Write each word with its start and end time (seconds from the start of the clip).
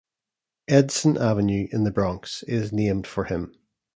Edson 0.67 1.15
Avenue 1.15 1.67
in 1.71 1.83
the 1.83 1.91
Bronx 1.91 2.41
is 2.47 2.73
named 2.73 3.05
for 3.05 3.25
him. 3.25 3.53